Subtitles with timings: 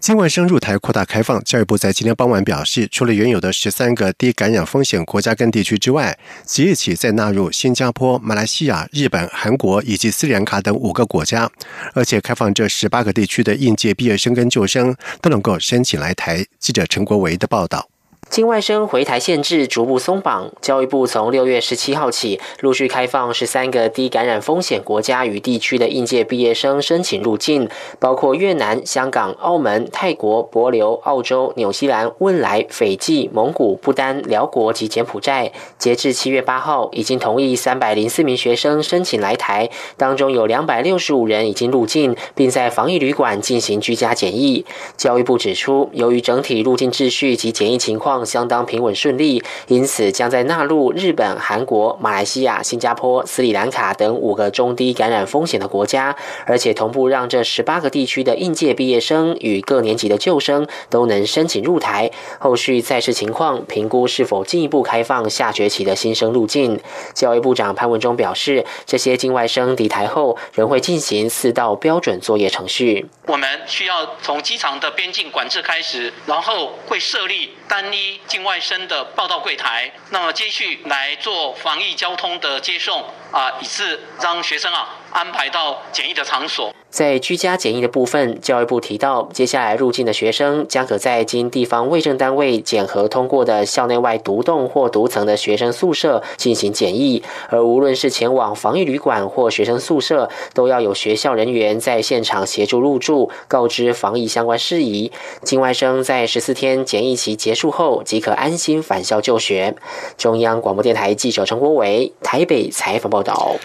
[0.00, 11.50] 境外生入台扩大开放，教育部在今天傍晚表示，除了原有的十三个低感染风险国家跟地区之外，即日起再纳入新加坡、马来西亚、日本、韩国以及斯里兰卡等五个国家，
[11.94, 16.46] 而且开放这十八个地区的应届毕业生跟旧生都能够申请来台。
[16.60, 17.88] 记者陈国维的报道。
[18.30, 27.66] 境外生回台限制逐步松绑，教育部从六月十七号起陆续开放十三个低感染风险国家与地区的应届毕业生申请入境，
[27.98, 35.50] 包括越南、香港、澳门、泰国、博琉、澳洲、纽西兰、汶莱、斐济、蒙古、不丹、辽国及柬埔寨。
[35.78, 44.66] 截至七月八号，已经同意三百零四名学生申请来台，当中有两百六十五人已经入境，并在防疫旅馆进行居家检疫。
[44.98, 48.17] 教育部指出，由于整体入境秩序及检疫情况。
[48.24, 56.16] 相当平稳顺利，因此将在纳入日本、韩国、马来西亚、新加坡、斯里兰卡等五个中低感染风险的国家，
[56.46, 62.10] 而且同步让这十八个地区的应届毕业生与各年级的旧生都能申请入台。
[62.38, 66.80] 后续再视情况评估是否进一步开放下学期的新生入境。
[67.14, 73.06] 教育部长潘文忠表示，这些境外生抵台后仍会进行四道标准作业程序。
[73.26, 78.07] 我们需要从机场的边境管制开始，然后会设立单一。
[78.26, 86.72] 境外生的报到柜台，那么接续来做防疫交通的接送啊，以致让学生啊安排到检疫的场所。
[86.90, 105.12] 在居家检疫的部分，教育部提到，接下来入境的学生将可在经地方卫生单位检核通过的校内外独栋或独层的学生宿舍进行检疫，而无论是前往防疫旅馆或学生宿舍，都要有学校人员在现场协助入住，告知防疫相关事宜。
[105.42, 109.76] 境外生在十四天检疫期结束后，即可安心返校就学。
[110.16, 113.56] 中央广播电台记者陈国伟台北采访报道。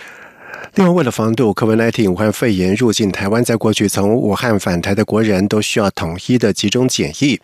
[0.75, 7.39] 另外，为了防堵 COVID-19 武汉肺炎入境台湾，在过去从武汉返台的国人都需要统一的集中检疫。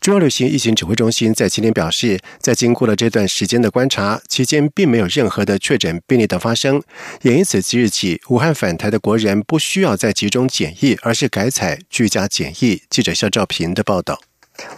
[0.00, 6.82] 中央流行疫情指挥中心在今天表示，在经过了这段时间的观察期间，并没有任何的确诊病例的发生，
[7.22, 12.82] 也因此即日起，武汉返台的国人不需要再集中检疫，而是改采居家检疫。
[12.90, 14.20] 记者肖兆平的报道。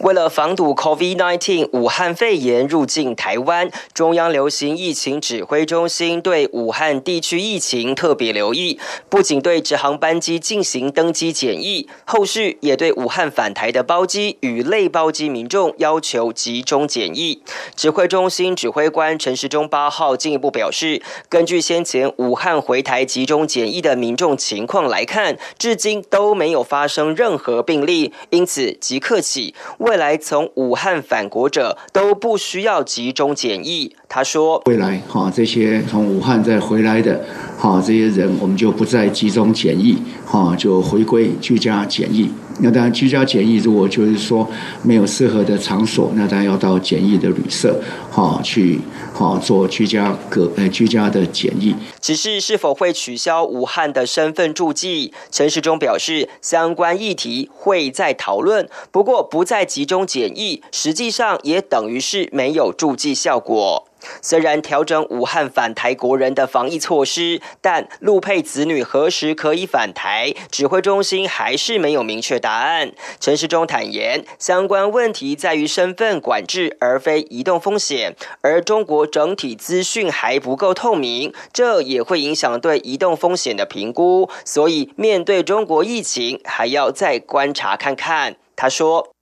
[0.01, 17.43] 为了防堵 COVID-19 武汉肺炎入境台湾，中央流行疫情指挥中心对武汉地区疫情特别留意，不仅对直航班机进行登机检疫，后续也对武汉返台的包机与类包机民众要求集中检疫。
[17.75, 29.55] 指挥中心指挥官陈时中八号进一步表示，根据先前武汉回台集中检疫的民众情况来看，至今都没有发生任何病例，因此即刻起。
[29.79, 33.95] 未来从武汉返国者都不需要集中检疫。
[34.09, 37.21] 他说：“未来哈，这些从武汉再回来的，
[37.57, 42.31] 哈，这些人我们就不再集中检疫，哈，就回归居家检疫。
[42.61, 44.49] 那当然，居家检疫如果就是说
[44.83, 47.79] 没有适合的场所，那当然要到检疫的旅社，
[48.11, 48.81] 哈，去。”
[49.17, 55.11] 好，做居家隔呃居家的检疫，只是是否会取消武汉的身份注记？
[55.31, 63.87] 陈时中表示，相关议题会在讨论，不过不再集中检疫，实际上也等于是没有注记效果。
[64.23, 72.93] 虽然调整武汉返台国人的防疫措施，但陆配子女何时可以返台，指挥中心还是没有明确答案。
[73.21, 84.29] 陈时中坦言，相关问题在于身份管制，而非移动风险，而中国整体资讯还不够透明，这也会影响对移动风险的评估。
[84.45, 88.37] 所以，面对中国疫情，还要再观察看看。
[88.55, 89.13] 他说。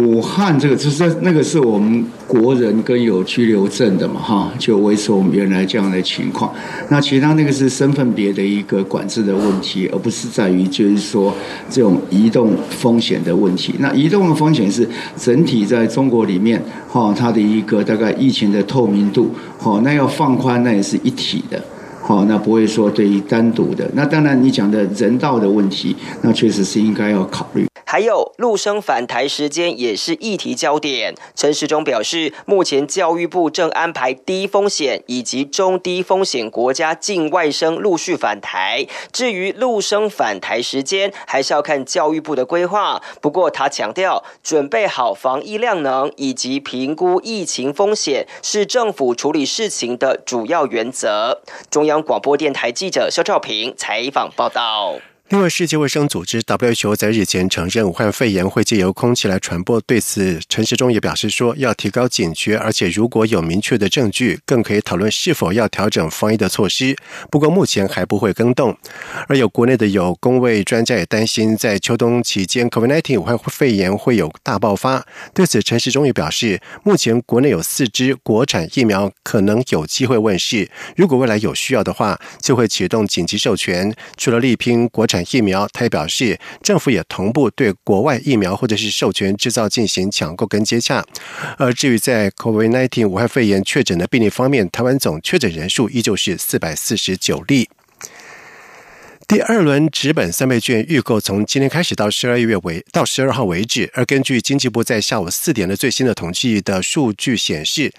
[0.00, 6.52] 武汉这个就是那个是我们国人跟有居留证的嘛，哈，就维持我们原来这样的情况。
[6.88, 11.34] 那其他那个是身份别的一个管制的问题，而不是在于就是说
[11.68, 13.74] 这种移动风险的问题。
[13.80, 21.62] 那移动的风险是整体在中国里面，哈，它的一个大概疫情的透明度，哈，那要放宽，那也是一体的，
[22.00, 23.90] 好，那不会说对于单独的。
[23.94, 27.66] 那当然你讲的人道的问题，那确实是应该要考虑。
[27.92, 31.14] 还有陆生返台时间也是议题焦点。
[31.34, 43.02] 陈时中表示，目前教育部正安排低风险以及中低风险国家境外生陆续返台，至于陆生返台时间，还是要看教育部的规划。
[43.20, 51.42] 不过他强调，准备好防疫量能以及评估疫情风险是政府处理事情的主要原则。
[51.68, 55.11] 中央广播电台记者肖兆平采访报道。
[55.32, 59.80] 另外，世界卫生组织 WHO 在日前承认武汉肺炎会借由空气来传播。
[59.80, 66.94] 对此，陈时中也表示说，要提高警觉，而且如果有明确的证据，更可以讨论是否要调整防疫的措施。
[67.30, 68.76] 不过，目前还不会更动。
[69.26, 75.02] 而有国内的有工位专家也担心，在秋冬期间，COVID-19 武汉肺炎会有大爆发。
[75.32, 80.70] 对此，陈时中也表示，目前国内有四支国产疫苗可能有机会问世。
[80.94, 83.94] 如果未来有需要的话，就会启动紧急授权。
[84.18, 91.04] 除了力拼国产，疫苗，他也表示，政府也同步对国外疫苗或者是授权制造进行抢购跟接洽。
[91.56, 97.68] 而至于在 COVID-19 武汉肺炎确诊的病例方面，台湾总确诊人数依旧是四百四十九例。
[99.32, 107.90] 第二轮纸本三倍券预购从今天开始到十二月为到十二号为止，而根据经济部在下午四点的最新的统计的数据显示，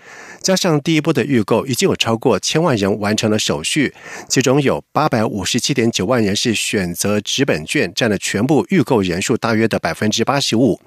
[0.44, 3.96] 加上第一波的预购，已经有超过千万人完成了手续，
[4.30, 10.80] 其中有八百五十七点九万人是选择纸本券，占了全部预购人数大约的百分之八十五。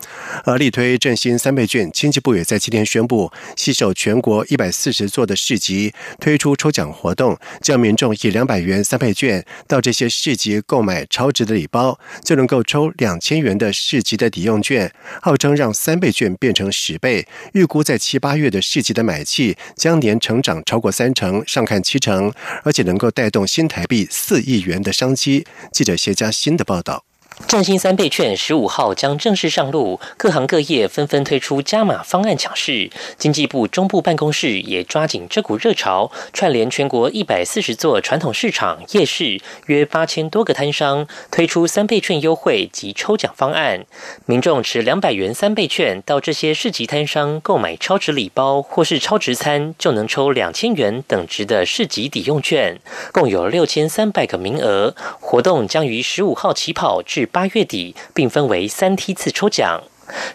[0.45, 10.36] 而力推振兴三倍券，经济部也在今天宣布，携手全国一百四十座的市集推出抽奖活动，叫民众以两百元三倍券到这些市。
[10.37, 14.93] 及购买超值的礼包，就能够抽两千元的市级的抵用券，
[15.23, 17.27] 号称让三倍券变成十倍。
[17.55, 22.31] 预估在七八月的市级的买气将年成长超过三成，上看七成，
[22.63, 25.47] 而且能够带动新台币四亿元的商机。
[25.73, 27.06] 记者谢佳新的报道。
[27.45, 32.91] 振兴三倍券十五号将正式上路，各行各业纷纷推出加码方案抢市。
[33.19, 43.85] 经济部中部办公室也抓紧这股热潮，串联全国一百四十座传统市场、夜市，约八千多个摊商，推出三倍券优惠及抽奖方案。
[44.25, 52.81] 民众持两百元三倍券到这些市级摊商购买超值礼包或是超值餐，就能抽两千元等值的市级抵用券，
[53.13, 54.95] 共有六千三百个名额。
[55.21, 57.26] 活动将于十五号起跑至。
[57.27, 59.83] 八月底，并分为三梯次抽奖。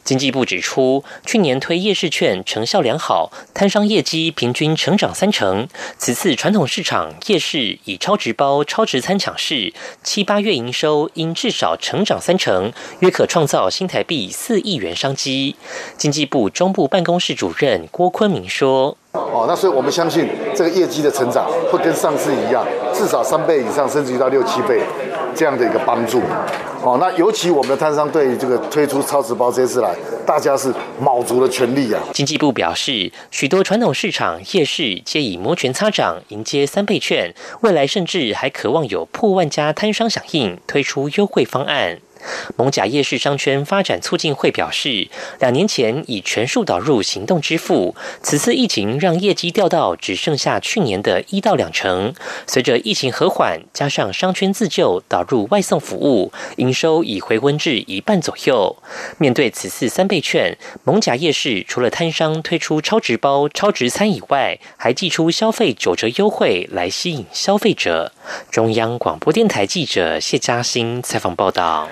[0.04, 5.66] 经济部指出，去年推夜市券成效良好，摊商业绩平均成长三成。
[5.98, 9.74] 此次传统市场夜市以超值包、超值餐抢市，
[10.04, 15.56] 七八月营收应至少成长三成，约可创造新台币四亿元商机。
[15.96, 18.98] 经济部中部办公室主任郭坤明说。
[19.14, 24.82] 哦，那所以我们相信这个业绩的成长会跟上次一样，至少三倍以上，甚至于到六七倍
[25.36, 26.22] 这样的一个帮助。
[26.82, 29.94] 哦，那尤其我们的摊商对这个推出超值包这次来，
[30.26, 32.02] 大家是卯足了全力啊。
[32.14, 42.00] 经济部表示，许多传统市场夜市皆以摩拳擦掌迎接三倍券，未来甚至还渴望有破万家摊商响应，推出优惠方案。
[42.56, 45.08] 蒙甲夜市商圈发展促进会表示，
[45.40, 52.14] 两年前已全数导入行动支付，此次疫情让业绩掉到只剩下去年的一到两成。
[52.48, 58.76] 随着疫情和缓，加上商圈自救导入外送服务，营收已回温至一半左右。
[59.18, 68.12] 面对此次三倍券，蒙甲夜市除了摊商推出超值包、超值餐以外，还寄出消费九折优惠来吸引消费者。
[68.50, 71.88] 中央广播电台记者谢嘉欣采访报道。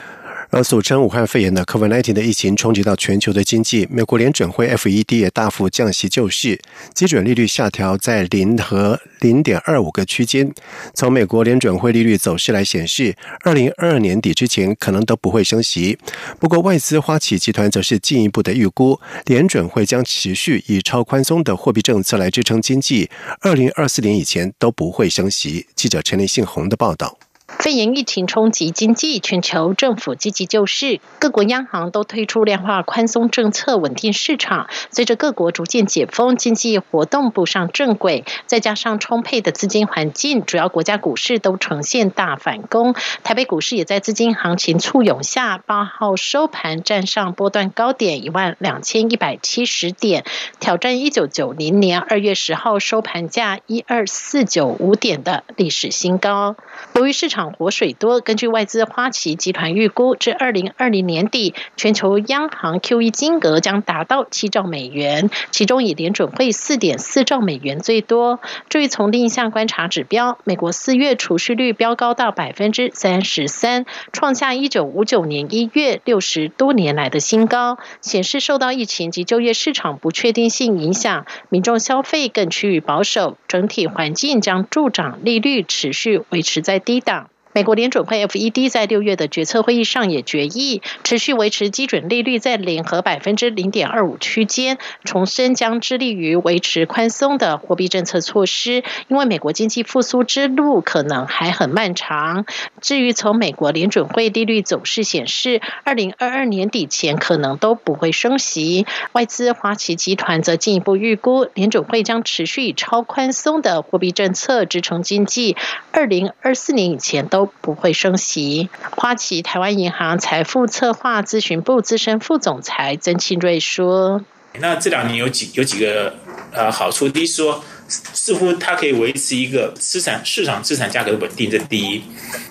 [0.51, 6.59] 而俗称武汉肺炎的 COVID-19 的疫情冲击到全球的经济，美国联准会 FED 也大幅降息救市，
[6.93, 10.51] 基准利率下调在零和零点二五个区间。
[10.95, 15.99] 从美国联准会利率走势来显示，二零二二年底之前可能都不会升息。
[16.39, 23.09] 不过，外资花旗集团则是进一步的预估，联准会将持续以超宽松的货币政策来支撑经济，
[23.41, 25.67] 二零二四年以前都不会升息。
[25.75, 27.19] 记者陈立信宏的报道。
[27.57, 34.69] 肺炎疫情冲击经济，全球政府积极救市，各国央行都推出量化宽松政策，稳定市场。
[34.91, 42.95] 随着各国逐渐解封，经济活动步上正轨，再加上充沛的资金环境，主要国家股市都呈现大反攻。
[43.23, 50.23] 台北股市也在资金行情簇拥下，八号收盘站上波段高点一万两千一百七十点，
[50.59, 56.55] 挑战一九九零年二月十号收盘价一二四九五点的历史新高。
[56.93, 58.21] 由于市场活水多。
[58.21, 68.39] 根据外资花旗集团预估，至二零二零年底，全球央行 QE 金额将达到七兆美元，其中以联准会四点四兆美元最多。
[68.69, 87.28] 至于从另一项观察指标，美国四月储蓄率飙高到百分之三十三，创下一九五九年一月六十多年来的新高，显示受到疫情及就业市场不确定性影响，民众消费更趋于保守，整体环境将助长利率持续维持在低档。
[87.59, 102.45] 美国联准会 FED 在六月的决策会议上也决议，持续维持基准利率在联合百分之零点二五区间，重申将致力于维持宽松的货币政策措施，因为美国经济复苏之路可能还很漫长。
[102.79, 108.87] 至于从美国联准会利率走势显示，二零二二年底前可能都不会升息。
[109.11, 115.57] 外资花旗集团则进一步预估，联准会将持续以超宽松的货币政策支撑经济，
[115.91, 117.48] 二零二四年以前都。
[117.61, 118.69] 不会升息。
[118.91, 124.21] 花旗台湾银行财富策划咨询部资深副总裁曾庆瑞说
[124.59, 126.15] ：“那这两年有几有几个
[126.51, 132.01] 呃好处，第一说似乎它可以维持一个资产市场资产价格的稳定，这第一。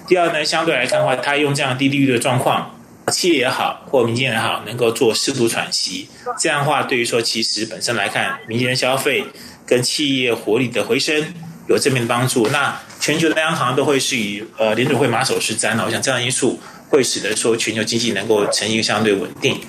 [0.06, 2.74] 第二呢，相对来看的话，它用这样低利率的状况，
[3.12, 6.08] 企业也好或民间也好，能够做适度喘息。
[6.38, 9.24] 这样的话，对于说其实本身来看，民间消费
[9.66, 11.34] 跟企业活力的回升
[11.68, 12.48] 有正面的帮助。
[12.48, 16.58] 那全球的央行都会是以呃联储会马首是瞻了，我想这样因素
[16.88, 19.60] 会使得说全球经济能够呈一个相对稳定。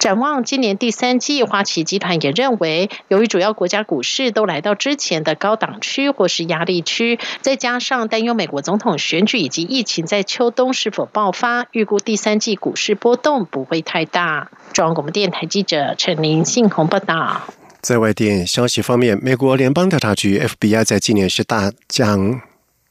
[0.00, 14.50] 展望今年第三季，花旗集团也认为，由于主要国家股市都来到之前的高档区或是压力区，再加上担忧美国总统选举以及疫情在秋冬是否爆发，预估第三季股市波动不会太大。
[14.74, 17.40] 中央广播电台记者陈林信鸿报道。
[17.84, 22.40] 在外电消息方面，美国联邦调查局 FBI 在今年是大将。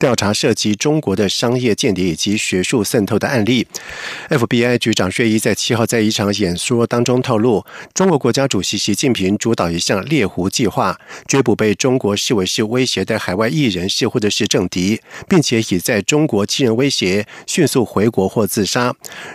[0.03, 3.65] 调查涉及中国的商业间谍以及学术渗透的案例。
[4.27, 18.93] FBI 局长瑞伊在七号在一场演说当中透露，中国国家主席习近平主导一项猎狐计划，追捕被中国视为是威胁的海外艺人士或者是政敌，并且已在中国亲人威胁迅速回国或自杀。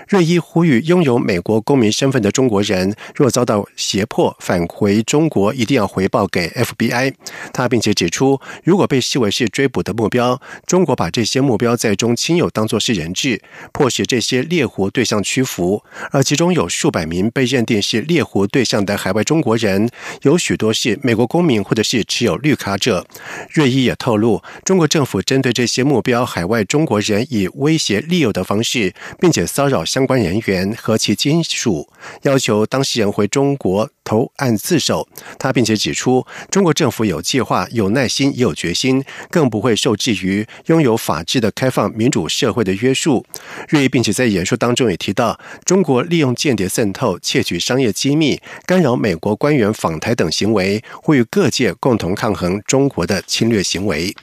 [0.09, 7.15] 瑞伊呼吁拥有美国公民身份的中国人，若遭到胁迫返回中国，一定要回报给 FBI。
[7.55, 13.41] 他并且指出，如果被视为是追捕的目标，中国把这些目标在中亲友当作是人质，
[13.73, 19.89] 迫使这些猎狐对象屈服，而其中有数百名被认定是猎狐对象的海外中国人，
[20.23, 23.07] 有许多是美国公民或者是持有绿卡者。
[23.51, 31.89] 瑞伊也透露，中国政府针对这些目标海外中国人以威胁利诱的方式，并且骚扰相关人员和其亲属，
[32.23, 33.91] 要求当事人回中国。
[34.09, 35.07] 投案自首，
[35.39, 43.27] 他并且指出，中国政府有计划、有耐心、也有决心，更不会受制于拥有法治的开放民主社会的约束。
[43.69, 54.17] 瑞并且在演说当中也提到，中国利用间谍渗透、窃取商业机密、干扰美国官员访台等行为，呼吁各界共同抗衡中国的侵略行为。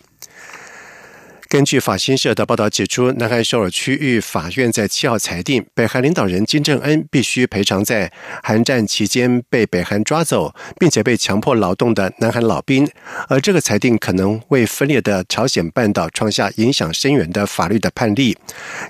[1.55, 8.11] 根据法新社的报道指出，南韩首尔区域法院在七号裁定，北韩领导人金正恩必须赔偿在
[8.43, 12.85] 韩战期间被北韩抓走并且被强迫劳动的南韩老兵，
[13.29, 18.37] 而这个裁定可能为分裂的朝鲜半岛创下影响深远的法律的判例。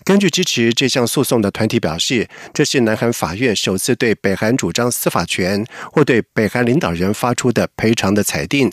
[0.03, 8.71] 根据支持这项诉讼的团体表示，这是南韩法院首次对北韩主张司法权或对北韩领导人发出的赔偿的裁定。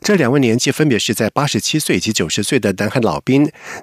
[0.00, 3.33] 这两位年纪分别是在八十七岁以及九十岁的南韩老兵。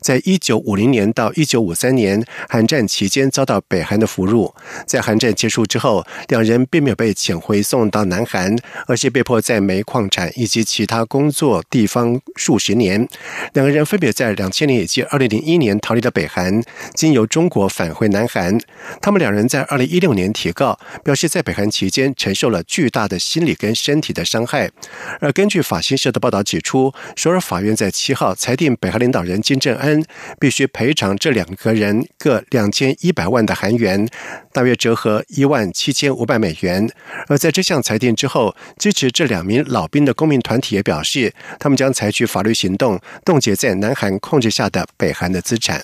[0.02, 4.54] 在一九五零年到一九五三年韩战期间遭到北韩的俘虏，
[4.86, 8.56] 在韩战结束之后，两人并没有被遣回送到南韩，
[8.88, 13.08] 而是被迫在煤矿产以及其他工作地方数十年。
[13.54, 16.62] 两个人分别在两千年以及二零零一年逃离了北韩，
[16.94, 18.60] 经由中国返回南韩。
[19.02, 24.70] 他们两人在二零一六年提告，表示在北韩期间承受了巨大的心理跟身体的伤害。
[25.20, 29.42] 而根据法新社的报道指出，首尔法院在七号裁定北韩领导人人。
[29.42, 30.06] 金正恩
[30.40, 34.08] 必须赔偿这两个人各两千一百万的韩元，
[34.54, 36.90] 大约折合一万七千五百美元。
[37.28, 45.84] 而在这项裁定之后，支持这两名老兵的公民团体也表示，他们将采取法律行动，冻结在南韩控制下的北韩的资产。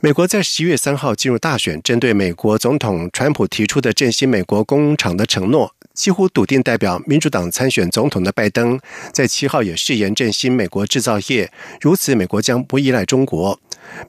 [0.00, 5.74] 美国在十一月三号进入大选，针对美国总统川普提出的振兴美国工厂的承诺。
[5.94, 8.78] 几乎笃定代表民主党参选总统的拜登，
[9.12, 13.60] 在七号也誓言振兴美国制造业，如此美国将不依赖中国。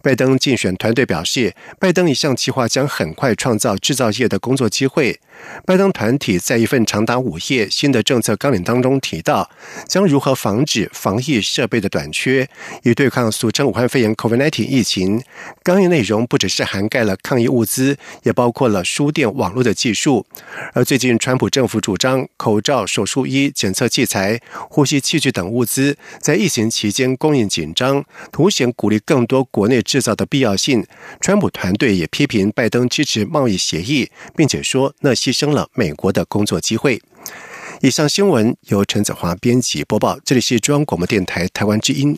[0.01, 5.19] 拜登竞选团队表示，拜登一项计划将很快创造制造业的工作机会。
[5.65, 9.49] 拜登团体在一份长达五页新的政策纲领当中提到，
[9.87, 12.47] 将如何防止防疫设备的短缺，
[12.83, 15.21] 以对抗俗称武汉肺炎 （COVID-19） 疫情。
[15.63, 20.25] 纲领内容不只是涵盖了抗疫物资，也包括了输电网络的技术。
[20.73, 30.85] 而最近，川普政府主张口罩、手术衣、检测器材、呼吸器具等物资在疫情期间供应紧张，凸显鼓励更多国内制造的必要性。
[31.19, 37.01] 川普团队也批评拜登支持贸易协议，并且说那牺牲了美国的工作机会。
[37.81, 42.17] 以上新闻由陈子华编辑播报，这里是中央广播电台台湾之音。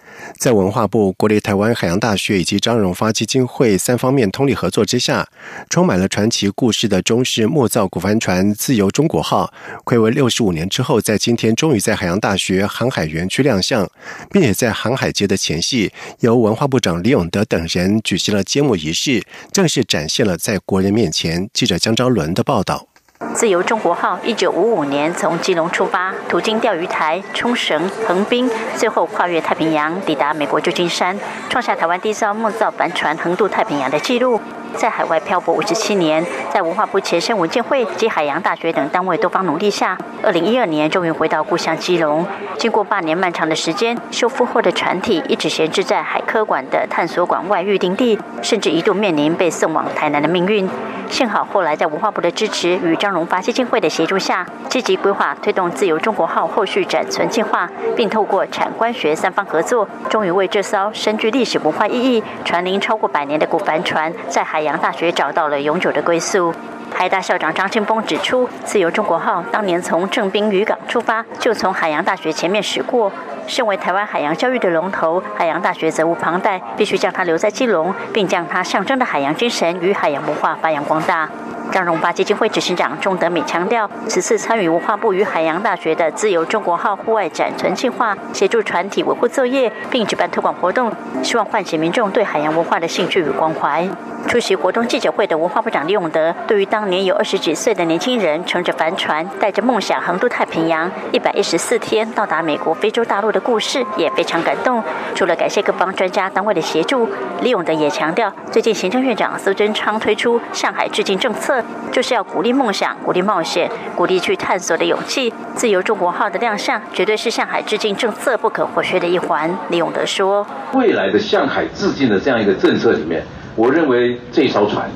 [0.37, 5.27] 在文化部、国立台湾海洋大学以及张荣发基金会三方面通力合作之下，
[5.69, 9.53] 充满了传奇故事的中式木造古帆船“自由中国号”，
[9.85, 13.89] 暌违六十五年之后，在今天终于在海洋大学航海园区亮相，
[14.31, 21.49] 并且在航海节的前夕，由文化部长李永德等人举行了揭幕仪式，正式展现了在国人面前。
[21.53, 22.90] 记者江昭伦的报道。
[23.33, 31.17] 自由中国号一九五五年从基隆出发，途经钓鱼台、冲绳、横滨，最后跨越太平洋，抵达美国旧金山，
[31.49, 34.41] 创下台湾第一艘木造帆船横渡太平洋的纪录。
[34.75, 42.25] 在海外漂泊五十七年，在文化部前身文建会及海洋大学等单位多方努力下，二零一二年终于回到故乡基隆。
[42.57, 50.69] 经过八年漫长的时间，修复后的船体一直闲置在海科馆的探索馆外预定地，甚至一度面临被送往台南的命运。
[51.09, 66.40] 幸好后来在文化部的支持与张荣发基金会的协助下，积极规划推动自由中国号后续展存计划，并透过产官学三方合作，终于为这艘深具历史文化意义、船龄超过百年的古帆船，在海洋大学找到了永久的归宿。
[66.41, 66.80] Brasil.
[66.93, 73.11] 海大校长张清峰指出，自由中国号当年从正滨渔港出发，就从海洋大学前面驶过。
[73.47, 81.27] 身为台湾海洋教育的龙头，海洋大学责无旁贷，必须将它留在基隆，并将它象征的海洋精神与海洋文化发扬光大。
[81.71, 90.91] 张荣发基金会执行长钟德美强调，此次参与文化部与海洋大学的“自由中国号”户外展存计划，协助船体维护作业，并举办推广活动，
[91.23, 93.87] 希望唤起民众对海洋文化的兴趣与关怀。
[94.27, 104.83] 出席活动记者会的文化部长李永德，对于当当年有二十几岁的年轻人乘着帆船，带着梦想横渡太平洋，一百一十四天到达美国、非洲大陆的故事，也非常感动。
[105.13, 107.07] 除了感谢各方专家单位的协助，
[107.43, 115.31] 李永德也强调，最近行政院长苏贞昌推出向海致敬政策，就是要鼓励梦想、鼓励冒险、鼓励去探索的勇气。
[115.53, 119.55] 自由中国号的亮相，绝对是向海致敬政策不可或缺的一环。
[119.69, 123.23] 李永德说：“未来的向海致敬的这样一个政策里面。”
[123.55, 124.89] 我认为这艘船，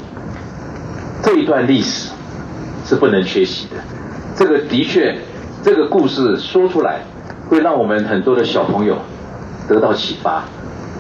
[1.26, 2.12] 这一段历史
[2.86, 3.74] 是不能缺席的。
[4.36, 5.18] 这个的确，
[5.64, 7.00] 这个故事说出来，
[7.50, 8.96] 会让我们很多的小朋友
[9.68, 10.44] 得到启发，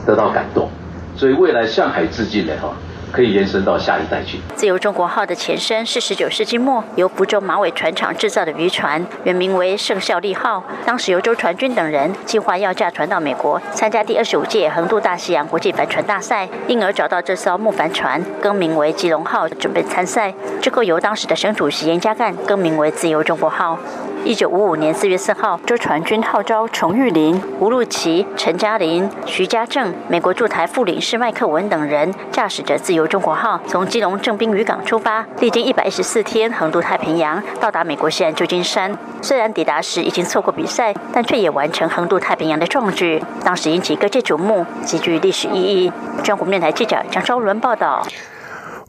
[0.03, 0.67] 得到感动。
[1.15, 2.75] 所以未来向海致敬的哈。
[3.15, 4.41] 可以延伸到下一代去。
[4.55, 10.61] 自由中国号的前身是十九世纪末由福州马尾船厂制造的渔船，原名为圣效力号。
[10.85, 20.33] 当时由周传军等人计划要驾船到美国参加第二十五届横渡大西洋国际帆船大赛，因而找到这艘木帆船，更名为基隆号，准备参赛。
[20.61, 23.79] 之后由当时的省主席严家淦更名为自由中国号。
[24.25, 38.97] 一九五五年四月四号，周传军号召崇玉林、吴路奇、陈嘉玲、徐家正、美国驻台副领事麦克文等人，驾驶着自由中国号从基隆正滨渔港出发，历经一百一十四天横渡太平洋，到达美国西岸旧金山。
[39.21, 45.91] 虽然抵达时已经错过比赛，但却也完成横渡太平洋的壮举，当时引起各界瞩目，极具历史意义。
[46.23, 48.01] 中国面台记者张昭伦报道。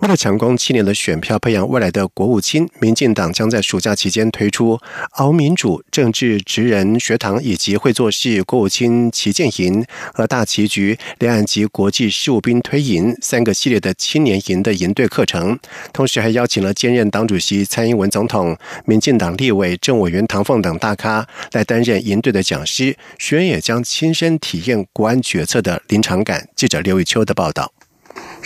[0.00, 4.78] 为了抢攻七年的选票，培养未来的国务卿，民进党将在暑假期间推出
[5.16, 15.58] “熬民主政治职人学堂”以及“会做事国务卿旗舰营”和“大棋局两岸及国际事务兵推营”三个系列的青年营的营队课程。
[15.94, 26.46] 同时，还邀请了兼任党主席蔡英文总统、民进党立委政委员唐凤等大咖来担任营队的讲师，学员也将亲身体验国安决策的临场感。
[26.54, 27.75] 记者刘玉秋的报道。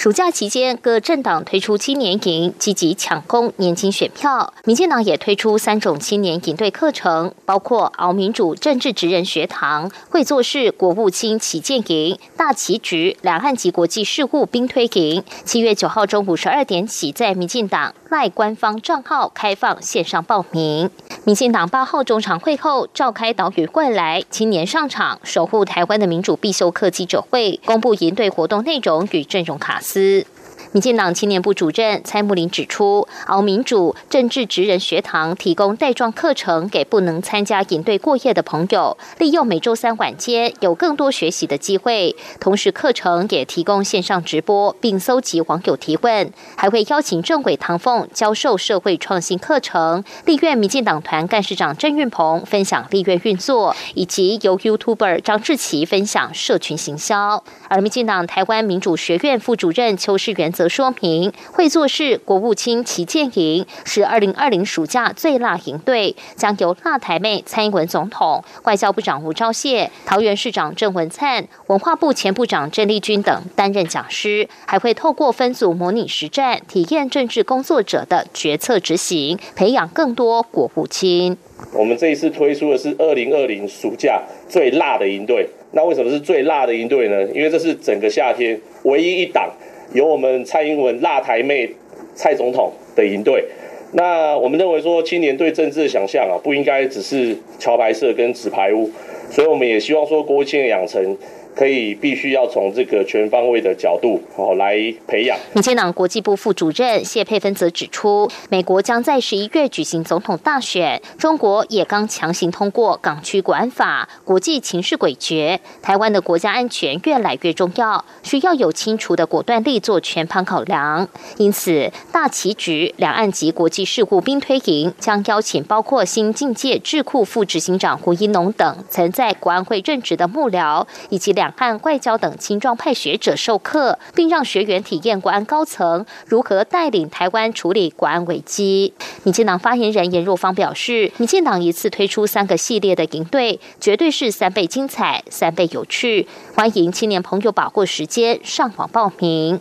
[0.01, 4.55] 暑假期间，各政党推出青年营，积极抢攻年轻选票。
[4.65, 15.23] 民进党也推出三种青年营队课程，包括熬民主政治职人学堂、会做事国务卿旗舰营、大棋局两岸及国际事务兵推营。
[15.45, 20.91] 七月九号中午十二点起，在民进党赖官方账号开放线上报名。
[21.25, 30.27] 民进党八号中场会后召开岛屿外来青年上场守护台湾的民主必修课记者会，公布营队活动内容与阵容卡司。
[30.73, 42.15] 民进党青年部主任蔡木林指出，熬民主政治职人学堂提供带状课程给不能参加营队过夜的朋友，利用每周三晚间有更多学习的机会。
[42.39, 50.05] 同时，课程也提供线上直播，并搜集网友提问，还会邀请政委唐凤教授社会创新课程。
[50.25, 57.43] 立院民进党团干事长郑运鹏分享立院运作，以及由 YouTuber 张志奇分享社群行销。
[57.67, 81.39] 而民进党台湾民主学院副主任邱世元则说明，会做事国务卿旗舰营是二零二零暑假最辣营队，将由辣台妹蔡英文总统、外交部长吴钊燮、桃园市长郑文灿、文化部前部长郑丽君等担任讲师，还会透过分组模拟实战，体验政治工作者的决策执行，培养更多国务卿。
[81.73, 85.49] 我们这一次推出的是二零二零暑假最辣的营队。
[85.73, 87.23] 那为什么是最辣的营队呢？
[87.33, 89.49] 因为这是整个夏天唯一一档
[89.93, 91.71] 由我们蔡英文辣台妹
[92.15, 93.45] 蔡总统的营队。
[93.93, 98.89] 那我们认为说，青年对政治的想象啊，不应该只是桥牌社跟纸牌屋，
[99.31, 101.17] 所以我们也希望说，国青的养成。
[101.61, 105.39] 可以必须要从这个全方位的角度哦来培养。
[105.53, 121.07] 民进党国际部副主任谢佩芬则指出，美国将在十一月举行总统大选，中国也刚强行通过港区国安法，国际情势诡谲，台湾的国家安全越来越重要，需要有清楚的果断力做全盘考量。
[121.37, 131.35] 因此，大棋局两岸及国际事务兵推营将邀请包括新境界智库副执行长胡一农等曾在国安会任职的幕僚以及。
[131.41, 138.95] 两和外交等青壮派学者授课，并让学员体验国安高层如何带领台湾处理国安危机。
[139.23, 146.27] 民进党发言人严若芳表示，民进党一次推出三个系列的营队，绝对是三倍精彩、三倍有趣。
[146.55, 149.61] 欢迎青年朋友把握时间上网报名。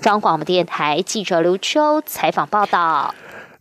[0.00, 3.14] 中央广播电台记者刘秋采访报道。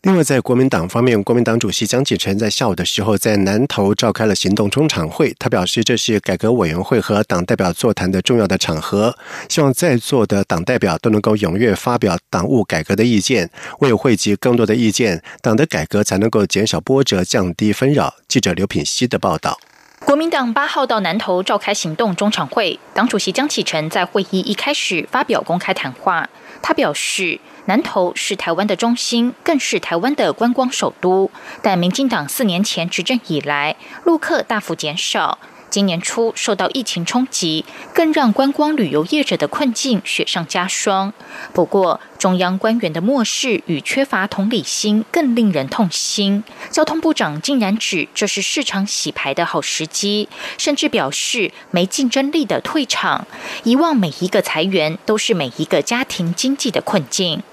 [0.08, 5.36] 另外，在国民党方面，国民党主席江启臣在下午的时候在南投召开了行动中场会。
[5.38, 9.18] 他表示，这是改革委员会和党代表座谈的重要的场合，
[9.50, 13.50] 希望在座的党代表都能够踊跃发表党务改革的意见。
[13.80, 18.16] 为汇集更多的意见，党的改革才能够减少波折、降低纷扰。
[18.30, 19.60] 记者刘品希的报道。
[20.06, 26.30] 国民党八号到南投召开行动中场会，党主席江启臣在会议一开始发表公开谈话，
[26.62, 27.38] 他表示。
[27.68, 31.30] 南投是台湾的中心，更是台湾的观光首都。
[31.62, 33.76] 但民进党四年前执政以来，
[34.06, 35.38] 陆客大幅减少。
[35.70, 41.14] 今年初受到疫情冲击，更让观光旅游业者的困境雪上加霜。
[41.54, 46.42] 不过，中央官员的漠视与缺乏同理心更令人痛心。
[46.72, 53.28] 交通部长竟然指这是市场洗牌的好时机，甚至表示没竞争力的退场。
[53.66, 57.44] 遗忘每一个裁员都是每一个家庭经济的困境。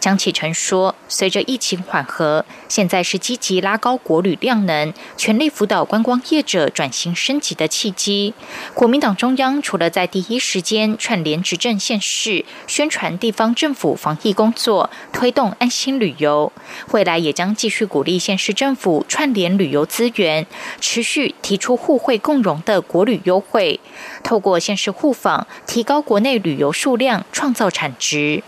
[0.00, 8.34] 江启臣说：“随着疫情缓和，现在是积极拉高国旅量能、全力辅导观光业者转型升级的契机。
[8.74, 16.52] 国民党中央除了在第一时间串联执政县市，宣传地方政府防疫工作，推动安心旅游，
[16.90, 20.46] 未来也将继续鼓励县市政府串联旅游资源，
[20.80, 23.80] 持续提出互惠共荣的国旅优惠，
[24.22, 28.42] 透过县市互访，提高国内旅游数量，创造产值。”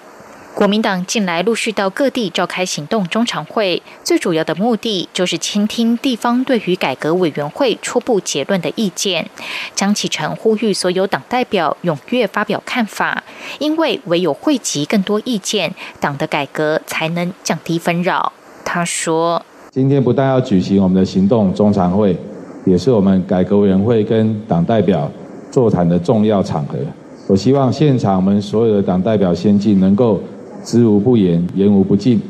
[0.54, 9.28] 国民党近来陆续到各地召开行动中常会，最主要的目的就是倾听地方对于改革委员会初步结论的意见。
[9.74, 13.24] 江启臣呼吁所有党代表踊跃发表看法，
[13.58, 18.32] 因为唯有汇集更多意见，党的改革才能降低纷扰。
[18.64, 22.16] 他说：“今天不但要举行我们的行动中常会，
[22.64, 25.10] 也是我们改革委员会跟党代表
[25.50, 26.78] 座谈的重要场合。
[27.26, 30.20] 我希望现场我们所有的党代表先进能够。”
[30.64, 32.20] 知无不言，言无不尽，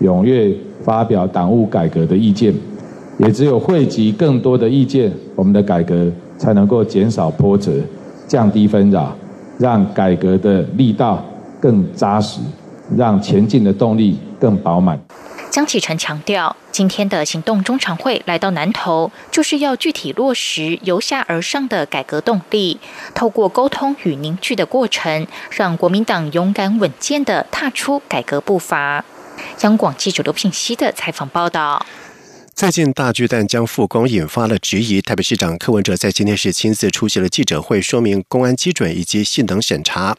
[0.00, 2.54] 踊跃发表党务改革的意见，
[3.18, 7.72] 也只有汇集更多的意见，我们的改革才能够减少波折，
[8.28, 9.12] 降低纷扰，
[9.58, 11.22] 让改革的力道
[11.60, 12.40] 更扎实，
[12.96, 14.98] 让前进的动力更饱满。
[15.52, 22.80] 江启臣强调，今天的行动中常会来到南投，就是要具体落实由下而上的改革动力，
[23.14, 29.04] 透过沟通与凝聚的过程，让国民党勇敢稳健地踏出改革步伐。
[29.60, 31.84] 央广记者刘品熙的采访报道。
[32.54, 35.00] 最近大巨蛋将复工引发了质疑。
[35.00, 40.16] 台北市长柯文哲在今天是亲自出席了记者会，说明公安基准以及性能审查。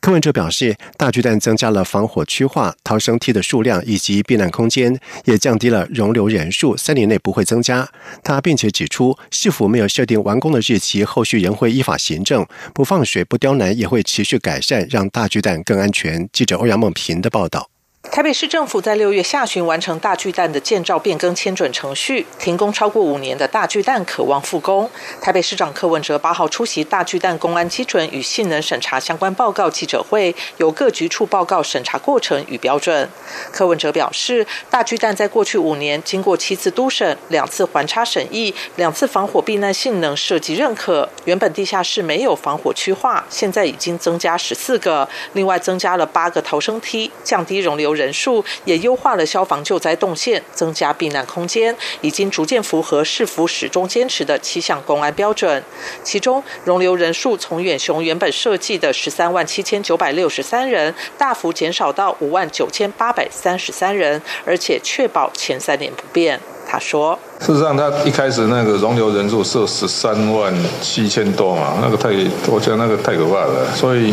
[0.00, 7.88] 柯文哲表示，大巨蛋增加了防火区化、逃生梯的数量以及避难空间，也降低了容留人数，三年内不会增加。
[8.22, 16.28] 他并且指出，市府没有设定完工的日期，后续仍会依法行政，不放水、不刁难，也会持续改善，让大巨蛋更安全。
[16.30, 17.70] 记者欧阳梦平的报道。
[18.10, 24.88] 台北市政府在六月下旬完成大巨蛋的建造变更签准程序，停工超过五年的大巨蛋渴望复工。
[25.20, 33.08] 台北市长柯文哲八号出席大巨蛋公安基准与性能审查相关报告记者会，由各局处报告审查过程与标准。
[33.52, 47.95] 柯文哲表示，大巨蛋在过去五年经过七次督审、两次环差审议、两次防火避难性能设计认可，原本地下室没有防火区划，现在已经增加十四个，另外增加了八个逃生梯，降低容留。
[47.96, 55.60] 人数也优化了消防救灾动线，增加避难空间，已经逐渐符合市府始终坚持的七项公安标准。
[56.04, 66.38] 其中，容留人数从远雄原本设计的十三万七千九百六十三人，大幅减少到五万九千八百三十三人，而且确保前三年不变。
[66.68, 72.08] 他说：“事实上，他一开始那个容留人数设十三万七千多嘛，那个太，
[72.48, 74.12] 我觉得那个太可怕了，所以。”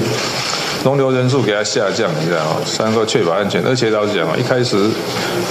[0.84, 2.58] 容留人数给它下降，你知道吗？
[2.65, 3.63] 三个确保安全。
[3.65, 4.78] 而且老实讲啊，一开始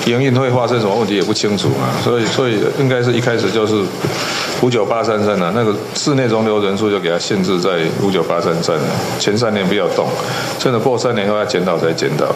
[0.07, 3.83] 营运会发生什么问题也不清楚嘛，所以所以应该是一开始就是
[4.61, 8.85] 五九八三三啊，那个室内容留人数就给它限制在五九八三三了。
[9.19, 10.07] 前三年不要动，
[10.59, 12.27] 趁着过三年后要检讨再检讨。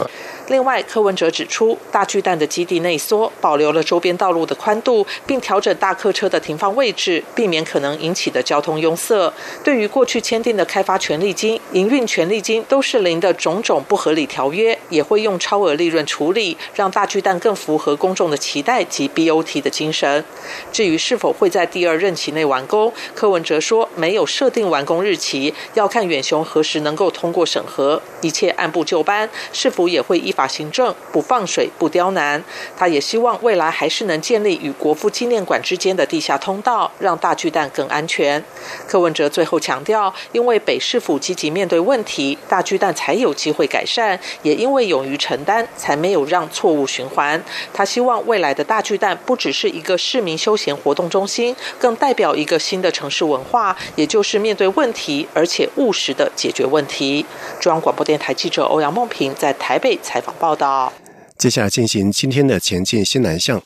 [0.49, 9.33] 另外，柯文哲指出，大巨蛋的基地内缩，保留了周边道路的宽度，并调整大客车的停放位置，避免可能引起的交通拥塞。
[9.65, 20.25] 对于过去签订的开发权利金、营运权利金都是零的种种不合理条约，也会用超额利润处理，让大巨蛋更符合公众的期待及 BOT 的精神。
[20.71, 30.33] 至于是否会在第二任期内完工，柯文哲说没有设定完工日期，要看远雄何时能够通过审核，一切按部就班，是否也会依。
[30.37, 32.45] 法行政不放水不刁难，
[32.77, 38.45] 他也希望未来还是能建立与国父纪念馆之间的地下通道，让大巨蛋更安全。
[38.87, 47.43] 柯文哲最后强调，因为北市府积极面对问题，大巨蛋才有机会改善；也因为勇于承担，才没有让错误循环。
[47.73, 57.25] 他希望未来的大巨蛋不只是一个市民休闲活动中心，更代表一个新的城市文化，也就是面对问题而且务实的解决问题。
[57.59, 60.26] 中央广播电台记者欧阳梦平在台北采访。
[60.39, 60.93] 报道。
[61.39, 63.63] 接下来进行今天的前进新南向。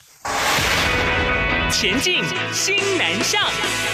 [1.70, 3.89] 前进新南向。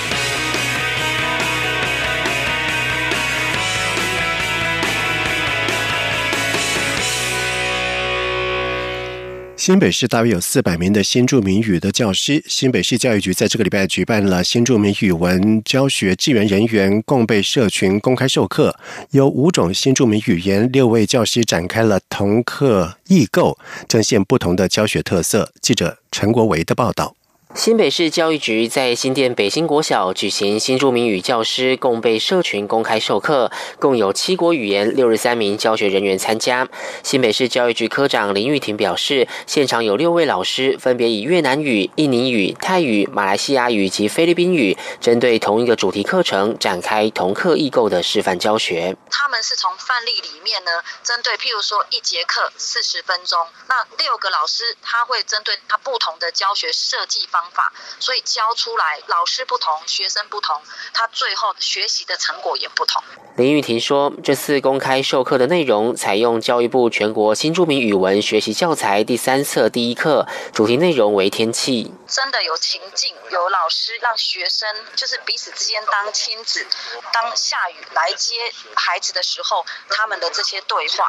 [9.66, 12.40] 新北市大约有四百名的新著名语的教师。
[12.46, 18.78] 新北市教育局在这个礼拜举办了新著名语文教学支援人员共备社群公开授课，
[19.10, 25.52] 由五种新著名语言，六位教师展开了同课异构，呈现不同的教学特色。
[25.60, 27.16] 记者陈国维的报道。
[27.56, 36.68] 新北市教育局在新店北新国小举行新著名语教师共备社群公开授课，共有七国语言六十三名教学人员参加。
[37.02, 48.94] 新北市教育局科长林玉婷表示，现场有六位老师，分别以越南语、印尼语、泰语、马来西亚语及菲律宾语，针对同一个主题课程展开同课异构的示范教学。
[49.10, 50.70] 他们是从范例里面呢，
[51.02, 57.45] 针对譬如说一节课四十分钟，那六个老师他会针对他不同的教学设计方。
[57.52, 60.60] 法，所以教出来老师不同，学生不同，
[60.92, 63.02] 他最后学习的成果也不同。
[63.36, 71.92] 林玉婷说，这次公开授课的内容采用教育部全国新著名语文学习教材第三册第一课，主题内容为天气。
[72.08, 76.66] 真的有情境，有老师让学生就是彼此之间当亲子，
[77.12, 78.36] 当下雨来接
[78.74, 81.08] 孩子的时候，他们的这些对话，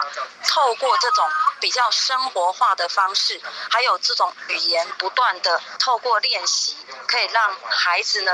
[0.49, 1.23] 透过这种
[1.61, 3.41] 比较生活化的方式，
[3.71, 6.17] 还有这种语言不断的透过。
[6.17, 6.75] 练习
[7.07, 8.31] 可以让孩子呢，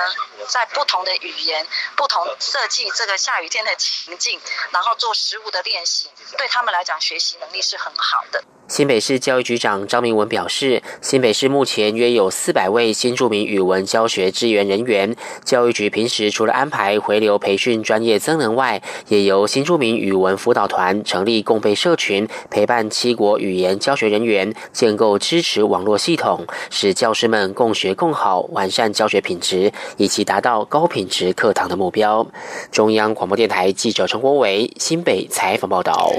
[0.48, 8.42] 在不同的语言、不同设计这个下雨天的情境，然后做实物的练习，对他们来讲，学习能力是很好的。
[8.74, 15.16] 新北市教育局长张明文表示，新北市目前约有四百位新著名语文教学支援人员。
[15.46, 32.26] 教育局平时除了安排回流培训专业增能外，也由新著名语文辅导团成立共备社群，陪伴七国语言教学人员，建构支持网络系统，使教师们共学共好，完善教学品质，以及达到高品质课堂的目标。
[32.72, 36.12] 中央广播电台记者陈国伟新北采访报道。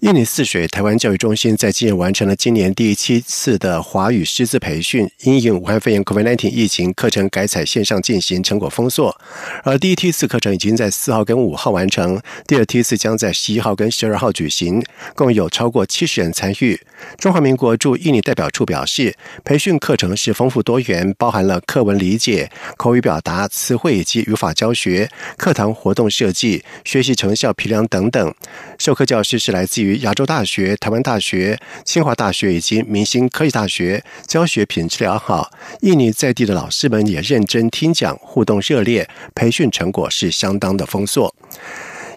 [0.00, 9.20] 印尼泗水台湾教育中心在今日完成了今年第七次的华语师资培训，因应武汉肺炎 （COVID-19） 疫情，课程改采线上进行，成果丰硕。
[9.64, 14.80] 而第一梯次课程已经在四号跟五号完成，第二梯次将在十一号跟十二号举行，
[15.16, 16.80] 共有超过七十人参与。
[17.18, 28.32] 中华民国驻印尼代表处表示，培训课程是丰富多元，包含了课文理解、口语表达、词汇以及语法教学、课堂活动设计、学习成效评量等等。
[28.78, 29.87] 授课教师是来自于。
[29.88, 35.50] 于亚洲大学、台湾大学、清华大学以及明星科技大学，教学品质良好。
[35.80, 41.34] 印尼在地的老师们也认真听讲，互动热烈，培训成果是相当的丰硕。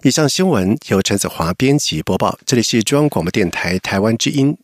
[0.03, 4.57] 以上新闻由陈子华编辑播报，这里是中央广播电台台湾之音。